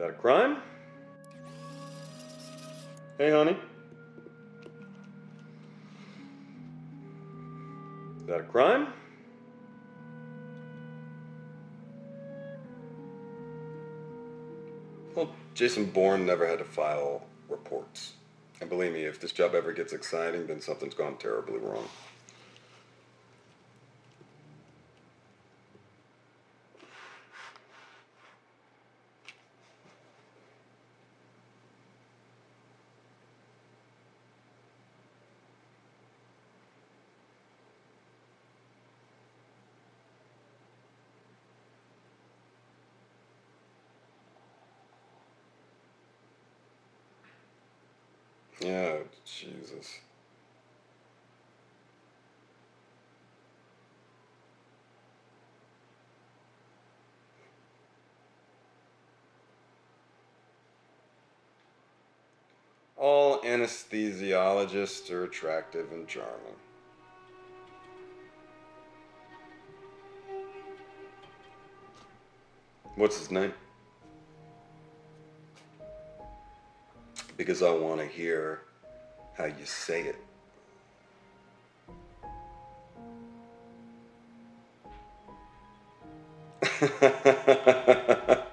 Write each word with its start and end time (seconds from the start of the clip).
that 0.00 0.10
a 0.10 0.12
crime? 0.14 0.56
Hey, 3.18 3.30
honey. 3.30 3.56
Is 8.18 8.26
that 8.26 8.40
a 8.40 8.44
crime? 8.44 8.94
Well, 15.14 15.30
Jason 15.54 15.84
Bourne 15.90 16.24
never 16.24 16.46
had 16.46 16.60
to 16.60 16.64
file 16.64 17.22
reports. 17.50 18.14
And 18.62 18.70
believe 18.70 18.92
me, 18.92 19.04
if 19.04 19.20
this 19.20 19.32
job 19.32 19.54
ever 19.54 19.72
gets 19.72 19.92
exciting, 19.92 20.46
then 20.46 20.62
something's 20.62 20.94
gone 20.94 21.18
terribly 21.18 21.58
wrong. 21.58 21.86
Yeah, 48.60 48.98
Jesus. 49.24 50.00
All 62.98 63.40
anesthesiologists 63.40 65.10
are 65.10 65.24
attractive 65.24 65.90
and 65.92 66.06
charming. 66.06 66.56
What's 72.96 73.18
his 73.18 73.30
name? 73.30 73.54
Because 77.40 77.62
I 77.62 77.70
want 77.70 78.00
to 78.00 78.06
hear 78.06 78.60
how 79.32 79.46
you 79.46 79.64
say 79.64 80.02
it. 80.02 80.16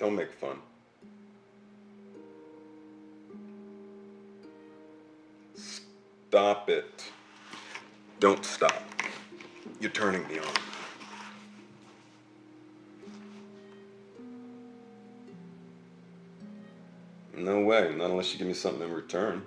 Don't 0.00 0.16
make 0.16 0.32
fun. 0.32 0.58
Stop 5.54 6.68
it. 6.68 7.04
Don't 8.18 8.44
stop. 8.44 8.82
You're 9.80 9.92
turning 9.92 10.26
me 10.26 10.40
on. 10.40 10.71
No 17.34 17.60
way, 17.60 17.94
not 17.96 18.10
unless 18.10 18.32
you 18.32 18.38
give 18.38 18.46
me 18.46 18.54
something 18.54 18.82
in 18.82 18.92
return. 18.92 19.46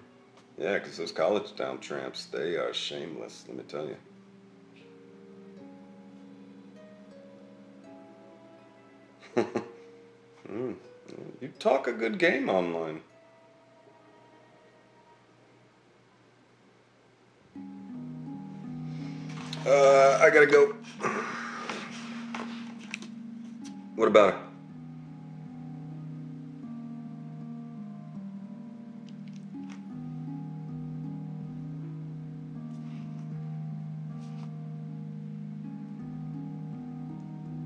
Yeah, 0.58 0.74
because 0.80 0.98
those 0.98 1.12
college 1.12 1.56
town 1.56 1.80
tramps, 1.80 2.26
they 2.26 2.56
are 2.56 2.74
shameless, 2.74 3.46
let 3.48 3.58
me 3.58 3.64
tell 3.64 3.86
you. 3.86 3.98
mm, 10.50 10.76
you 11.42 11.48
talk 11.60 11.88
a 11.88 11.92
good 11.92 12.18
game 12.18 12.50
online. 12.50 13.02
Uh, 19.68 20.20
I 20.22 20.30
gotta 20.30 20.48
go. 20.48 20.76
What 23.96 24.10
about 24.10 24.34
it? 24.34 24.55